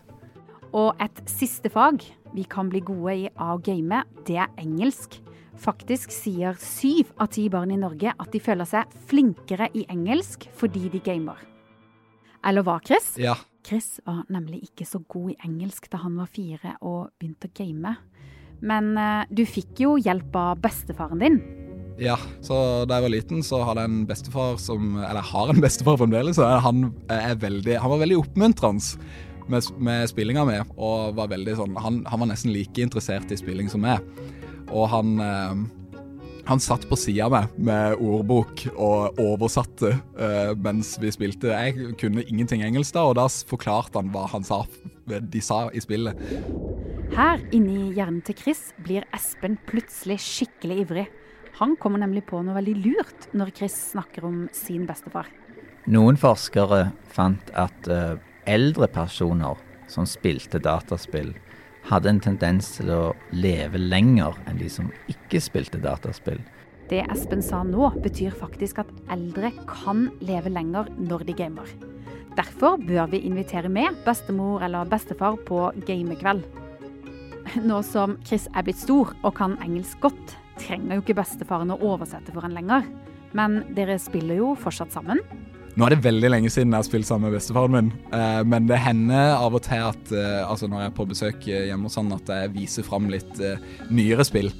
Og 0.76 0.94
et 1.02 1.22
siste 1.30 1.70
fag 1.72 2.04
vi 2.34 2.44
kan 2.46 2.70
bli 2.70 2.82
gode 2.86 3.16
i 3.24 3.28
av 3.34 3.58
å 3.58 3.62
game, 3.64 4.04
det 4.26 4.38
er 4.38 4.50
engelsk. 4.60 5.18
Faktisk 5.60 6.12
sier 6.14 6.56
syv 6.62 7.10
av 7.20 7.32
ti 7.34 7.48
barn 7.52 7.72
i 7.74 7.78
Norge 7.80 8.14
at 8.14 8.30
de 8.32 8.40
føler 8.40 8.68
seg 8.68 8.92
flinkere 9.10 9.68
i 9.76 9.84
engelsk 9.92 10.46
fordi 10.56 10.88
de 10.92 11.02
gamer. 11.04 11.40
Eller 12.46 12.64
hva, 12.64 12.78
Chris? 12.86 13.12
Ja. 13.20 13.34
Chris 13.66 13.98
var 14.06 14.22
nemlig 14.32 14.62
ikke 14.70 14.86
så 14.88 15.02
god 15.10 15.34
i 15.34 15.40
engelsk 15.44 15.90
da 15.92 16.00
han 16.00 16.16
var 16.16 16.30
fire 16.32 16.78
og 16.80 17.10
begynte 17.20 17.50
å 17.50 17.56
game. 17.58 17.96
Men 18.64 18.94
uh, 18.96 19.26
du 19.28 19.44
fikk 19.48 19.82
jo 19.84 19.96
hjelp 20.00 20.36
av 20.36 20.62
bestefaren 20.64 21.20
din. 21.20 21.40
Ja, 22.00 22.16
så 22.40 22.86
da 22.88 22.96
jeg 22.96 23.04
var 23.04 23.12
liten, 23.12 23.42
så 23.44 23.60
hadde 23.66 23.82
jeg 23.84 23.90
en 23.90 24.04
bestefar 24.08 24.54
som 24.62 24.94
Eller 24.96 25.20
jeg 25.20 25.32
har 25.34 25.50
en 25.52 25.60
bestefar 25.60 25.98
fremdeles. 26.00 26.38
og 26.40 26.62
Han, 26.64 26.86
er 27.12 27.36
veldig, 27.36 27.76
han 27.82 27.92
var 27.92 28.00
veldig 28.06 28.22
oppmuntrende. 28.22 29.00
Med, 29.50 29.66
med 29.82 30.08
spillinga 30.10 30.46
mi, 30.48 30.60
og 30.76 31.16
var 31.18 31.32
veldig 31.32 31.58
sånn 31.58 31.76
han, 31.80 32.00
han, 32.08 32.22
var 32.22 32.30
nesten 32.32 32.54
like 32.54 32.82
interessert 32.82 33.32
i 33.32 33.38
spilling 33.40 33.70
som 33.72 33.84
meg. 33.84 34.04
Og 34.70 34.86
han 34.92 35.16
eh, 35.24 35.68
han 36.50 36.58
satt 36.58 36.82
på 36.90 36.96
sida 36.98 37.28
av 37.28 37.34
meg 37.34 37.58
med 37.62 38.00
ordbok 38.02 38.64
og 38.72 39.20
oversatte 39.22 39.92
uh, 40.18 40.50
mens 40.58 40.96
vi 40.98 41.12
spilte. 41.14 41.52
Jeg 41.52 41.94
kunne 42.00 42.24
ingenting 42.24 42.64
engelsk 42.66 42.96
da, 42.96 43.04
og 43.06 43.14
da 43.20 43.28
forklarte 43.28 44.00
han 44.00 44.10
hva 44.10 44.24
han 44.32 44.46
sa, 44.46 44.64
de 45.06 45.42
sa 45.44 45.68
i 45.70 45.82
spillet. 45.84 46.18
Her 47.14 47.42
inni 47.54 47.92
hjernen 47.94 48.18
til 48.26 48.38
Chris 48.38 48.64
blir 48.82 49.06
Espen 49.14 49.60
plutselig 49.68 50.20
skikkelig 50.24 50.80
ivrig. 50.84 51.06
Han 51.60 51.76
kommer 51.78 52.02
nemlig 52.02 52.24
på 52.26 52.40
noe 52.42 52.56
veldig 52.56 52.76
lurt 52.82 53.30
når 53.36 53.54
Chris 53.54 53.76
snakker 53.92 54.26
om 54.26 54.42
sin 54.56 54.86
bestefar. 54.88 55.30
Noen 55.90 56.18
forskere 56.20 56.88
fant 57.14 57.54
at 57.58 57.90
uh, 57.90 58.18
eldre 58.50 58.88
personer 58.90 59.58
som 59.90 60.06
spilte 60.08 60.60
dataspill, 60.62 61.32
hadde 61.88 62.10
en 62.12 62.22
tendens 62.22 62.74
til 62.76 62.90
å 62.92 63.02
leve 63.32 63.80
lenger 63.80 64.36
enn 64.50 64.58
de 64.60 64.68
som 64.70 64.90
ikke 65.10 65.40
spilte 65.42 65.80
dataspill. 65.82 66.40
Det 66.90 67.04
Espen 67.12 67.42
sa 67.42 67.62
nå, 67.62 67.92
betyr 68.02 68.34
faktisk 68.34 68.82
at 68.82 68.90
eldre 69.14 69.52
kan 69.68 70.08
leve 70.26 70.50
lenger 70.50 70.90
når 70.98 71.24
de 71.28 71.36
gamer. 71.38 71.70
Derfor 72.38 72.78
bør 72.82 73.10
vi 73.12 73.22
invitere 73.26 73.70
med 73.70 73.98
bestemor 74.06 74.62
eller 74.66 74.90
bestefar 74.90 75.38
på 75.46 75.68
gamekveld. 75.86 76.42
Nå 77.66 77.80
som 77.86 78.16
Chris 78.26 78.46
er 78.54 78.66
blitt 78.66 78.82
stor 78.82 79.14
og 79.22 79.34
kan 79.38 79.56
engelsk 79.62 80.02
godt, 80.02 80.36
trenger 80.60 80.98
jo 80.98 81.04
ikke 81.04 81.18
bestefaren 81.22 81.72
å 81.74 81.78
oversette 81.92 82.34
for 82.34 82.46
han 82.46 82.54
lenger. 82.54 82.86
Men 83.38 83.62
dere 83.76 83.98
spiller 84.02 84.38
jo 84.42 84.52
fortsatt 84.58 84.94
sammen. 84.94 85.22
Nå 85.78 85.86
er 85.86 85.94
det 85.94 86.02
veldig 86.02 86.30
lenge 86.32 86.50
siden 86.50 86.72
jeg 86.74 86.82
har 86.82 86.86
spilt 86.88 87.06
sammen 87.06 87.28
med 87.28 87.36
bestefaren 87.38 87.76
min, 87.76 87.90
eh, 88.16 88.40
men 88.42 88.66
det 88.66 88.80
hender 88.82 89.36
av 89.36 89.54
og 89.54 89.62
til 89.62 89.84
at 89.86 90.10
eh, 90.10 90.40
altså 90.42 90.66
når 90.66 90.82
jeg 90.82 90.90
er 90.90 90.96
på 90.96 91.06
besøk 91.06 91.46
hjemme 91.46 91.86
hos 91.86 91.98
han, 92.00 92.10
at 92.16 92.32
jeg 92.34 92.50
viser 92.56 92.86
fram 92.86 93.06
litt 93.12 93.38
eh, 93.44 93.62
nyere 93.92 94.26
spill. 94.26 94.50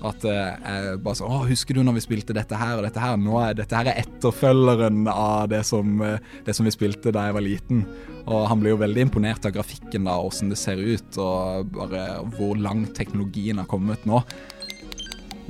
At 0.00 0.22
jeg 0.24 0.94
bare 1.04 1.18
sånn 1.18 1.28
Å, 1.28 1.42
husker 1.44 1.76
du 1.76 1.82
når 1.84 1.98
vi 1.98 2.02
spilte 2.06 2.32
dette 2.32 2.56
her 2.56 2.78
og 2.78 2.86
dette 2.86 3.02
her? 3.02 3.18
Nå 3.20 3.34
er 3.36 3.58
dette 3.58 3.76
her 3.76 3.90
er 3.90 3.98
etterfølgeren 4.00 5.02
av 5.12 5.50
det 5.52 5.60
som, 5.68 6.00
det 6.46 6.54
som 6.56 6.64
vi 6.64 6.72
spilte 6.72 7.12
da 7.12 7.26
jeg 7.26 7.36
var 7.36 7.44
liten. 7.44 7.82
Og 8.22 8.46
han 8.48 8.62
blir 8.62 8.72
jo 8.72 8.78
veldig 8.80 9.04
imponert 9.04 9.44
av 9.44 9.52
grafikken 9.58 10.08
da, 10.08 10.14
åssen 10.16 10.48
det 10.48 10.56
ser 10.56 10.80
ut, 10.80 11.18
og 11.20 11.74
bare 11.76 12.06
hvor 12.38 12.56
langt 12.56 12.94
teknologien 12.96 13.60
har 13.60 13.68
kommet 13.68 14.08
nå. 14.08 14.22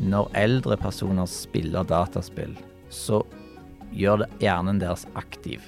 Når 0.03 0.35
eldre 0.43 0.81
personer 0.83 1.31
spiller 1.31 1.87
dataspill, 1.87 2.57
så 2.91 3.23
gjør 3.97 4.25
det 4.25 4.31
hjernen 4.43 4.81
deres 4.83 5.07
aktiv. 5.19 5.65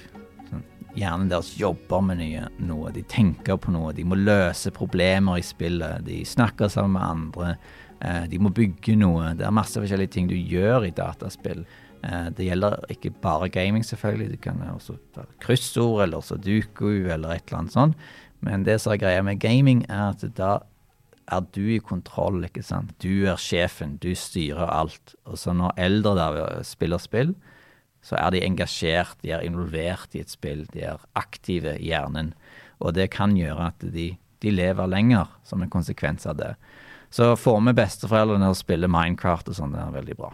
Sånn, 0.49 0.63
hjernen 0.97 1.29
deres 1.31 1.53
jobber 1.59 2.03
med 2.05 2.21
nye, 2.21 2.47
noe, 2.63 2.91
de 2.95 3.03
tenker 3.09 3.59
på 3.61 3.73
noe, 3.75 3.93
de 3.95 4.05
må 4.07 4.17
løse 4.19 4.73
problemer 4.75 5.39
i 5.39 5.45
spillet. 5.45 6.03
De 6.07 6.21
snakker 6.27 6.71
sammen 6.71 6.97
med 6.97 7.07
andre, 7.07 7.55
eh, 8.01 8.25
de 8.31 8.39
må 8.39 8.53
bygge 8.53 8.97
noe. 8.99 9.33
Det 9.37 9.47
er 9.47 9.55
masse 9.55 9.79
forskjellige 9.79 10.15
ting 10.17 10.29
du 10.31 10.35
gjør 10.35 10.87
i 10.87 10.95
dataspill. 10.95 11.65
Eh, 12.03 12.29
det 12.35 12.49
gjelder 12.49 12.79
ikke 12.91 13.13
bare 13.21 13.49
gaming, 13.49 13.83
selvfølgelig. 13.85 14.31
Det 14.31 14.41
kan 14.41 14.61
også 14.73 14.97
være 15.15 15.39
kryssord 15.39 16.03
eller 16.03 16.21
sudoku 16.21 17.07
eller 17.07 17.31
et 17.31 17.47
eller 17.47 17.63
annet 17.63 17.77
sånt. 17.77 17.95
Men 18.43 18.65
det 18.67 18.81
som 18.81 18.91
er 18.93 18.99
greia 18.99 19.23
med 19.23 19.39
gaming, 19.39 19.85
er 19.89 20.11
at 20.11 20.23
da 20.35 20.59
er 21.31 21.45
du 21.55 21.63
i 21.71 21.79
kontroll, 21.79 22.43
ikke 22.43 22.63
sant. 22.65 22.91
Du 22.99 23.25
er 23.29 23.39
sjefen, 23.39 23.97
du 24.03 24.11
styrer 24.15 24.67
alt. 24.67 25.15
Og 25.25 25.39
så 25.39 25.55
når 25.55 25.77
eldre 25.79 26.15
der 26.19 26.63
spiller 26.67 26.99
spill, 26.99 27.33
så 28.03 28.17
er 28.19 28.35
de 28.35 28.43
engasjert, 28.43 29.15
de 29.23 29.31
er 29.31 29.45
involvert 29.47 30.15
i 30.15 30.21
et 30.23 30.31
spill, 30.31 30.65
de 30.73 30.83
er 30.91 31.03
aktive 31.17 31.77
i 31.79 31.89
hjernen. 31.89 32.33
Og 32.83 32.95
det 32.97 33.09
kan 33.15 33.37
gjøre 33.39 33.71
at 33.71 33.85
de, 33.95 34.11
de 34.43 34.53
lever 34.53 34.91
lenger 34.91 35.31
som 35.47 35.63
en 35.63 35.71
konsekvens 35.71 36.27
av 36.27 36.37
det. 36.41 36.53
Så 37.13 37.33
får 37.39 37.61
vi 37.67 37.75
besteforeldrene 37.77 38.49
og 38.51 38.59
spille 38.59 38.89
Minecraft 38.91 39.53
og 39.53 39.59
sånn, 39.59 39.75
det 39.75 39.83
er 39.83 39.95
veldig 39.95 40.17
bra. 40.19 40.33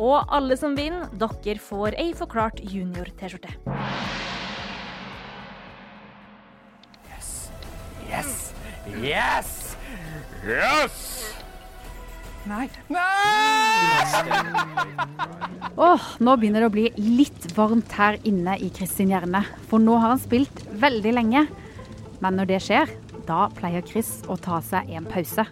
Og 0.00 0.24
alle 0.32 0.56
som 0.56 0.72
vinner, 0.78 1.08
dere 1.12 1.58
får 1.60 1.92
ei 2.00 2.16
forklart 2.16 2.56
junior-T-skjorte. 2.64 3.52
Yes! 7.12 7.52
Yes! 8.08 8.56
Yes! 8.96 9.76
Yes! 10.48 11.41
Nei. 12.50 12.66
Nei! 12.90 13.02
Åh, 15.76 16.06
nå 16.18 16.34
begynner 16.36 16.64
det 16.64 16.68
å 16.68 16.74
bli 16.74 16.88
litt 16.98 17.46
varmt 17.56 17.92
her 17.96 18.18
inne 18.28 18.56
i 18.58 18.70
Chris 18.74 18.96
sin 18.98 19.12
hjerne. 19.12 19.44
For 19.70 19.82
nå 19.82 19.94
har 20.00 20.14
han 20.16 20.22
spilt 20.22 20.64
veldig 20.82 21.12
lenge. 21.14 21.46
Men 22.22 22.38
når 22.38 22.50
det 22.50 22.62
skjer, 22.66 22.90
da 23.28 23.46
pleier 23.54 23.84
Chris 23.86 24.20
å 24.30 24.36
ta 24.40 24.60
seg 24.64 24.90
en 24.94 25.06
pause. 25.10 25.46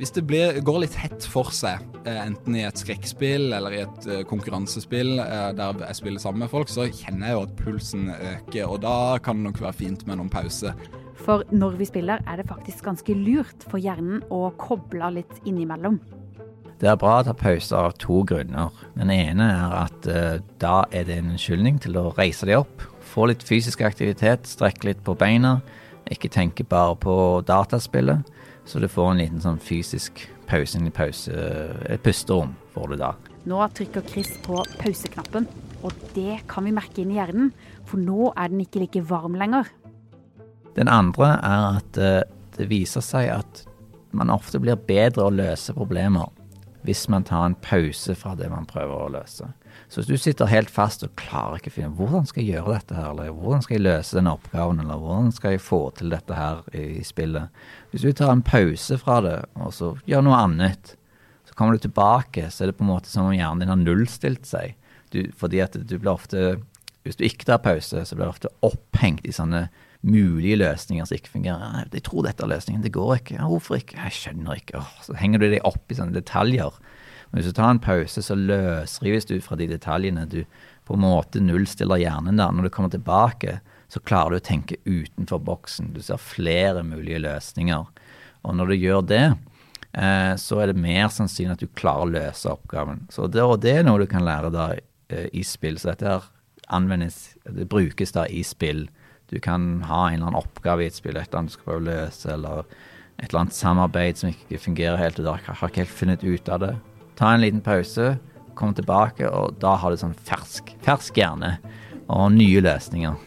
Hvis 0.00 0.14
det 0.16 0.22
blir, 0.24 0.62
går 0.64 0.78
litt 0.86 0.94
hett 0.96 1.26
for 1.28 1.50
seg, 1.52 1.82
eh, 2.06 2.22
enten 2.22 2.54
i 2.56 2.62
et 2.64 2.78
skrekkspill 2.80 3.50
eller 3.52 3.74
i 3.74 3.82
et 3.82 4.06
eh, 4.08 4.22
konkurransespill 4.28 5.18
eh, 5.20 5.50
der 5.58 5.82
jeg 5.84 5.98
spiller 5.98 6.22
sammen 6.22 6.46
med 6.46 6.52
folk, 6.52 6.72
så 6.72 6.86
kjenner 6.88 7.28
jeg 7.28 7.36
jo 7.36 7.42
at 7.44 7.58
pulsen 7.58 8.06
øker, 8.14 8.70
og 8.70 8.80
da 8.86 8.94
kan 9.20 9.42
det 9.42 9.50
nok 9.50 9.60
være 9.66 9.76
fint 9.82 10.06
med 10.08 10.22
noen 10.22 10.32
pause. 10.32 10.72
For 11.20 11.44
når 11.52 11.76
vi 11.82 11.90
spiller, 11.90 12.24
er 12.24 12.40
det 12.40 12.48
faktisk 12.48 12.86
ganske 12.86 13.18
lurt 13.18 13.68
for 13.68 13.82
hjernen 13.82 14.24
å 14.32 14.46
koble 14.56 15.12
litt 15.18 15.36
innimellom. 15.44 16.00
Det 16.80 16.88
er 16.88 16.96
bra 16.96 17.18
å 17.20 17.24
ta 17.26 17.34
pauser 17.36 17.76
av 17.76 17.92
to 18.00 18.22
grunner. 18.24 18.72
Den 18.96 19.10
ene 19.12 19.50
er 19.52 19.74
at 19.82 20.06
uh, 20.08 20.38
da 20.62 20.86
er 20.88 21.04
det 21.04 21.18
en 21.20 21.34
unnskyldning 21.34 21.76
til 21.84 21.98
å 22.00 22.06
reise 22.16 22.48
deg 22.48 22.62
opp. 22.62 22.86
Få 23.04 23.26
litt 23.28 23.44
fysisk 23.44 23.82
aktivitet, 23.84 24.48
strekke 24.48 24.88
litt 24.88 25.02
på 25.04 25.12
beina. 25.20 25.58
Ikke 26.08 26.30
tenke 26.32 26.64
bare 26.64 26.96
på 26.96 27.14
dataspillet. 27.44 28.24
Så 28.64 28.80
du 28.80 28.88
får 28.88 29.12
en 29.12 29.20
liten 29.20 29.44
sånn 29.44 29.60
fysisk 29.60 30.24
pause 30.48 30.80
inn 30.80 30.88
i 30.88 30.94
pause, 30.94 31.36
et 31.84 32.00
pusterom 32.02 32.56
får 32.72 32.94
du 32.94 32.98
da. 33.02 33.12
Nå 33.50 33.60
trykker 33.76 34.04
Chris 34.08 34.32
på 34.44 34.64
pauseknappen, 34.80 35.46
og 35.84 35.94
det 36.16 36.40
kan 36.50 36.64
vi 36.64 36.74
merke 36.74 37.04
inn 37.04 37.12
i 37.12 37.20
hjernen. 37.20 37.52
For 37.84 38.00
nå 38.00 38.32
er 38.32 38.52
den 38.52 38.64
ikke 38.64 38.86
like 38.86 39.04
varm 39.04 39.36
lenger. 39.36 39.68
Den 40.80 40.88
andre 40.88 41.34
er 41.36 41.70
at 41.76 42.00
uh, 42.00 42.20
det 42.56 42.72
viser 42.72 43.04
seg 43.04 43.34
at 43.36 43.66
man 44.16 44.32
ofte 44.32 44.58
blir 44.62 44.80
bedre 44.80 45.28
å 45.28 45.34
løse 45.34 45.76
problemer 45.76 46.39
hvis 46.86 47.06
man 47.12 47.24
tar 47.28 47.44
en 47.46 47.56
pause 47.60 48.14
fra 48.16 48.34
det 48.38 48.48
man 48.52 48.68
prøver 48.68 48.94
å 48.96 49.10
løse. 49.12 49.50
Så 49.90 50.00
hvis 50.00 50.08
du 50.08 50.16
sitter 50.20 50.50
helt 50.50 50.70
fast 50.72 51.04
og 51.04 51.12
klarer 51.18 51.58
ikke 51.58 51.72
å 51.72 51.74
finne 51.74 51.96
hvordan 51.98 52.28
skal 52.28 52.44
jeg 52.44 52.54
gjøre 52.54 52.76
dette 52.78 52.96
her, 52.96 53.10
eller 53.10 53.34
hvordan 53.34 53.64
skal 53.64 53.76
jeg 53.76 53.84
løse 53.84 54.16
denne 54.16 54.32
oppgaven, 54.38 54.80
eller 54.82 55.02
hvordan 55.02 55.30
skal 55.34 55.54
jeg 55.56 55.64
få 55.64 55.80
til 55.98 56.14
dette 56.14 56.38
her 56.38 56.62
i 56.76 57.02
spillet 57.06 57.62
Hvis 57.90 58.06
du 58.06 58.12
tar 58.16 58.32
en 58.32 58.44
pause 58.46 58.98
fra 59.02 59.20
det, 59.26 59.36
og 59.58 59.74
så 59.76 59.92
gjør 60.08 60.24
noe 60.26 60.40
annet, 60.46 60.94
så 61.48 61.56
kommer 61.58 61.76
du 61.76 61.84
tilbake, 61.84 62.48
så 62.50 62.64
er 62.64 62.70
det 62.70 62.78
på 62.78 62.86
en 62.86 62.92
måte 62.92 63.10
som 63.10 63.28
om 63.28 63.36
hjernen 63.36 63.64
din 63.64 63.72
har 63.72 63.80
nullstilt 63.80 64.46
seg. 64.48 64.76
Du, 65.10 65.24
fordi 65.36 65.62
at 65.64 65.74
du 65.74 65.96
blir 65.98 66.12
ofte 66.12 66.60
Hvis 67.02 67.16
du 67.16 67.24
ikke 67.24 67.46
tar 67.48 67.62
pause, 67.64 68.02
så 68.04 68.14
blir 68.14 68.28
du 68.28 68.30
ofte 68.34 68.50
opphengt 68.60 69.24
i 69.24 69.32
sånne 69.32 69.70
mulige 70.06 70.56
løsninger 70.60 71.04
som 71.04 71.18
ikke 71.18 71.34
fungerer. 71.34 71.84
Jeg 71.92 72.04
tror 72.06 72.24
dette 72.24 72.44
er 72.44 72.52
løsningen, 72.54 72.82
det 72.84 72.94
går 72.94 73.18
ikke. 73.18 73.36
Ja, 73.36 73.48
hvorfor 73.50 73.76
ikke? 73.76 73.98
Jeg 74.00 74.16
skjønner 74.16 74.60
ikke. 74.60 74.80
Åh, 74.80 74.94
så 75.04 75.16
henger 75.20 75.42
du 75.42 75.50
deg 75.50 75.66
opp 75.68 75.92
i 75.92 75.98
sånne 75.98 76.16
detaljer. 76.16 76.78
Men 77.30 77.40
hvis 77.40 77.52
du 77.52 77.56
tar 77.56 77.74
en 77.74 77.82
pause, 77.82 78.24
så 78.24 78.36
løsrives 78.36 79.28
du 79.28 79.36
fra 79.44 79.58
de 79.60 79.68
detaljene. 79.70 80.26
Du 80.30 80.40
på 80.88 80.96
en 80.96 81.04
måte 81.04 81.42
nullstiller 81.44 82.00
hjernen 82.00 82.40
der. 82.40 82.50
Når 82.50 82.66
du 82.66 82.72
kommer 82.74 82.90
tilbake, 82.90 83.60
så 83.92 84.02
klarer 84.02 84.34
du 84.34 84.40
å 84.40 84.48
tenke 84.48 84.80
utenfor 84.88 85.42
boksen. 85.46 85.92
Du 85.94 86.00
ser 86.02 86.22
flere 86.22 86.82
mulige 86.86 87.20
løsninger. 87.22 87.86
Og 88.46 88.56
når 88.56 88.72
du 88.72 88.76
gjør 88.80 89.04
det, 89.06 89.24
eh, 89.92 90.32
så 90.40 90.62
er 90.62 90.72
det 90.72 90.82
mer 90.82 91.10
sannsynlig 91.12 91.58
at 91.58 91.62
du 91.62 91.78
klarer 91.78 92.06
å 92.06 92.14
løse 92.16 92.50
oppgaven. 92.50 93.04
Så 93.12 93.28
det, 93.28 93.44
og 93.44 93.60
det 93.62 93.76
er 93.78 93.86
noe 93.86 94.00
du 94.00 94.08
kan 94.10 94.24
lære 94.26 94.50
da 94.54 94.72
eh, 94.74 95.28
i 95.30 95.44
spill. 95.46 95.78
Så 95.78 95.92
dette 95.92 96.08
her 96.08 96.26
anvendes, 96.72 97.36
det 97.44 97.68
brukes 97.68 98.16
da 98.16 98.24
i 98.26 98.42
spill 98.46 98.88
Du 99.30 99.38
kan 99.42 99.82
ha 99.86 100.08
en 100.08 100.18
eller 100.18 100.30
annen 100.32 100.40
oppgave 100.40 100.84
i 100.84 100.90
et 100.90 100.96
spill, 100.96 101.16
et 101.16 101.28
eller 101.28 101.44
annet 101.44 101.52
du 101.52 101.56
skal 101.56 101.68
prøve 101.68 101.82
å 101.82 101.88
løse, 101.88 102.32
eller 102.34 102.64
et 103.20 103.28
eller 103.28 103.42
annet 103.44 103.56
samarbeid 103.56 104.18
som 104.18 104.32
ikke 104.32 104.58
fungerer 104.58 104.98
helt, 104.98 105.20
og 105.20 105.26
du 105.26 105.30
har 105.30 105.68
ikke 105.70 105.84
helt 105.84 105.98
funnet 106.00 106.24
ut 106.26 106.50
av 106.50 106.64
det. 106.64 106.72
Ta 107.20 107.34
en 107.34 107.44
liten 107.44 107.62
pause, 107.62 108.14
kom 108.58 108.74
tilbake, 108.74 109.28
og 109.28 109.60
da 109.62 109.76
har 109.78 109.92
du 109.92 110.00
sånn 110.00 110.16
fersk, 110.26 110.74
fersk 110.84 111.20
hjerne 111.20 111.54
og 112.10 112.32
nye 112.34 112.62
løsninger. 112.64 113.18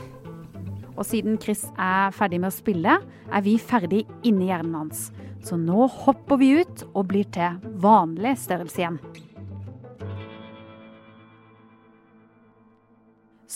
Og 0.94 1.06
siden 1.08 1.40
Chris 1.42 1.64
er 1.82 2.14
ferdig 2.14 2.42
med 2.44 2.52
å 2.52 2.56
spille, 2.56 2.98
er 3.34 3.46
vi 3.46 3.56
ferdig 3.58 4.04
inni 4.28 4.52
hjernen 4.52 4.76
hans. 4.78 5.08
Så 5.44 5.58
nå 5.60 5.88
hopper 6.04 6.40
vi 6.40 6.54
ut 6.62 6.84
og 6.94 7.08
blir 7.10 7.28
til 7.34 7.58
vanlig 7.84 8.36
størrelse 8.44 8.84
igjen. 8.84 9.00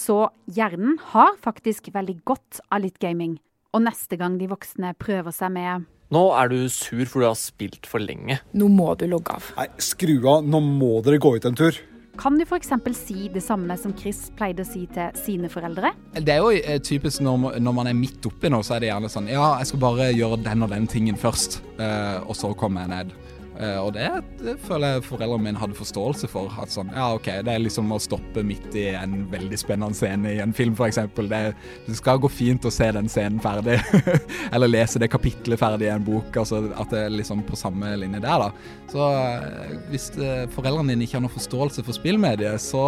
Så 0.08 0.30
hjernen 0.56 0.96
har 1.12 1.34
faktisk 1.44 1.90
veldig 1.92 2.22
godt 2.28 2.62
av 2.72 2.80
litt 2.86 2.96
gaming. 3.04 3.34
Og 3.76 3.84
neste 3.84 4.16
gang 4.20 4.38
de 4.40 4.48
voksne 4.48 4.94
prøver 5.00 5.36
seg 5.36 5.52
med 5.58 5.86
Nå 6.16 6.22
er 6.40 6.48
du 6.48 6.62
sur 6.72 7.02
fordi 7.04 7.26
du 7.26 7.28
har 7.28 7.36
spilt 7.36 7.88
for 7.92 8.00
lenge. 8.00 8.38
Nå 8.56 8.70
må 8.72 8.94
du 8.96 9.04
logge 9.12 9.34
av. 9.36 9.50
Nei, 9.58 9.66
skru 9.84 10.14
av. 10.32 10.46
Nå 10.48 10.62
må 10.64 11.02
dere 11.04 11.20
gå 11.20 11.34
ut 11.36 11.48
en 11.50 11.58
tur. 11.60 11.76
Kan 12.18 12.40
du 12.40 12.46
f.eks. 12.48 12.72
si 12.96 13.28
det 13.30 13.44
samme 13.44 13.76
som 13.78 13.92
Chris 14.00 14.30
pleide 14.40 14.64
å 14.64 14.70
si 14.70 14.86
til 14.96 15.12
sine 15.20 15.52
foreldre? 15.52 15.92
Det 16.16 16.32
er 16.34 16.40
jo 16.40 16.54
eh, 16.56 16.80
typisk 16.80 17.20
når, 17.22 17.36
man- 17.44 17.60
når 17.62 17.76
man 17.82 17.90
er 17.92 17.98
midt 18.00 18.24
oppi 18.26 18.50
noe, 18.50 18.64
så 18.66 18.78
er 18.78 18.86
det 18.86 18.90
gjerne 18.94 19.12
sånn 19.12 19.28
Ja, 19.30 19.58
jeg 19.60 19.68
skal 19.70 19.84
bare 19.84 20.08
gjøre 20.16 20.40
den 20.48 20.64
og 20.66 20.72
den 20.72 20.88
tingen 20.90 21.20
først, 21.20 21.60
eh, 21.78 22.24
og 22.24 22.34
så 22.40 22.56
kommer 22.58 22.88
jeg 22.88 22.94
ned. 22.96 23.12
Eh, 23.58 23.78
og 23.82 23.94
det, 23.96 24.06
det 24.38 24.54
føler 24.62 24.98
jeg 24.98 25.06
foreldrene 25.08 25.48
mine 25.48 25.62
hadde 25.62 25.78
forståelse 25.78 26.30
for. 26.30 26.54
At 26.62 26.74
sånn, 26.74 26.92
ja 26.94 27.10
OK, 27.18 27.30
det 27.46 27.54
er 27.54 27.64
liksom 27.64 27.90
å 27.94 28.00
stoppe 28.02 28.44
midt 28.46 28.76
i 28.78 28.88
en 28.94 29.24
veldig 29.32 29.58
spennende 29.60 29.98
scene 29.98 30.36
i 30.36 30.42
en 30.44 30.54
film, 30.56 30.76
f.eks. 30.78 31.00
Det, 31.18 31.42
det 31.88 31.98
skal 31.98 32.22
gå 32.22 32.30
fint 32.32 32.68
å 32.68 32.74
se 32.74 32.92
den 32.96 33.10
scenen 33.12 33.42
ferdig. 33.44 33.80
Eller 34.54 34.72
lese 34.72 35.02
det 35.02 35.12
kapitlet 35.14 35.62
ferdig 35.62 35.90
i 35.90 35.94
en 35.96 36.06
bok. 36.06 36.30
Altså 36.38 36.64
at 36.78 36.94
det 36.94 37.06
er 37.08 37.18
liksom 37.18 37.44
på 37.48 37.60
samme 37.60 37.96
linje 38.00 38.22
der, 38.24 38.48
da. 38.48 38.74
Så 38.94 39.10
eh, 39.10 39.78
hvis 39.92 40.10
eh, 40.22 40.46
foreldrene 40.54 40.94
dine 40.94 41.08
ikke 41.08 41.20
har 41.20 41.26
noe 41.26 41.38
forståelse 41.38 41.86
for 41.88 41.98
spillmediet, 41.98 42.62
så 42.62 42.84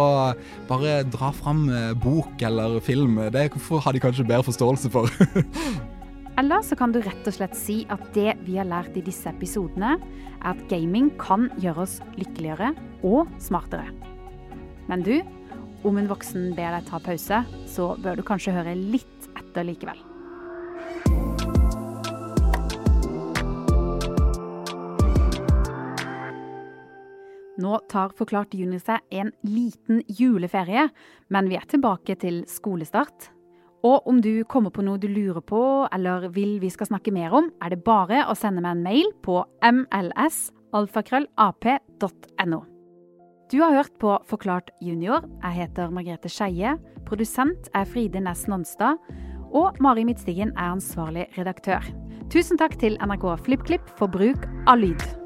bare 0.70 1.00
dra 1.10 1.32
fram 1.34 1.66
bok 2.02 2.42
eller 2.46 2.78
film. 2.84 3.18
Det 3.34 3.48
har 3.50 3.96
de 3.96 4.02
kanskje 4.02 4.28
bedre 4.28 4.46
forståelse 4.46 4.92
for. 4.94 5.10
Eller 6.40 6.62
så 6.62 6.76
kan 6.76 6.88
du 6.88 7.02
rett 7.04 7.26
og 7.28 7.34
slett 7.36 7.52
si 7.58 7.82
at 7.92 8.00
det 8.14 8.30
vi 8.46 8.54
har 8.56 8.64
lært 8.64 8.94
i 8.96 9.02
disse 9.04 9.28
episodene, 9.28 9.98
er 10.40 10.54
at 10.54 10.60
gaming 10.70 11.10
kan 11.20 11.50
gjøre 11.60 11.82
oss 11.84 11.98
lykkeligere 12.16 12.70
og 13.04 13.28
smartere. 13.44 13.90
Men 14.88 15.04
du, 15.04 15.18
om 15.84 15.98
en 16.00 16.08
voksen 16.08 16.54
ber 16.56 16.72
deg 16.78 16.86
ta 16.88 16.96
pause, 17.04 17.42
så 17.68 17.88
bør 18.00 18.16
du 18.16 18.24
kanskje 18.24 18.54
høre 18.56 18.72
litt 18.72 19.26
etter 19.36 19.66
likevel. 19.68 20.00
Nå 27.60 27.82
tar 27.92 28.16
Forklart 28.16 28.56
juni 28.56 28.80
seg 28.80 29.04
en 29.12 29.34
liten 29.44 30.00
juleferie, 30.08 30.86
men 31.28 31.52
vi 31.52 31.60
er 31.60 31.68
tilbake 31.68 32.16
til 32.24 32.40
skolestart. 32.48 33.28
Og 33.86 34.06
om 34.08 34.20
du 34.20 34.44
kommer 34.44 34.70
på 34.74 34.82
noe 34.84 34.98
du 35.00 35.08
lurer 35.08 35.40
på 35.40 35.88
eller 35.94 36.28
vil 36.34 36.60
vi 36.60 36.70
skal 36.72 36.86
snakke 36.90 37.12
mer 37.16 37.32
om, 37.36 37.50
er 37.64 37.70
det 37.72 37.84
bare 37.86 38.26
å 38.28 38.34
sende 38.36 38.60
meg 38.64 38.72
en 38.76 38.82
mail 38.84 39.08
på 39.24 39.44
mls.alfakrøllap.no. 39.64 42.60
Du 43.50 43.58
har 43.64 43.72
hørt 43.74 43.98
på 43.98 44.14
Forklart 44.30 44.70
junior. 44.84 45.24
Jeg 45.42 45.52
heter 45.56 45.90
Margrethe 45.90 46.28
Skeie. 46.30 46.78
Produsent 47.08 47.68
er 47.74 47.84
Fride 47.88 48.20
Næss 48.22 48.46
Nonstad. 48.46 48.94
Og 49.50 49.74
Mari 49.82 50.06
Midtstigen 50.06 50.54
er 50.54 50.70
ansvarlig 50.76 51.26
redaktør. 51.34 51.82
Tusen 52.30 52.54
takk 52.60 52.78
til 52.78 52.94
NRK 53.02 53.42
FlippKlipp 53.48 53.90
for 53.98 54.06
bruk 54.06 54.46
av 54.70 54.78
lyd. 54.84 55.19